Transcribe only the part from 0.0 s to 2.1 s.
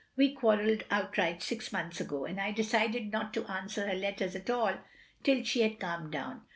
We quarrelled outright six months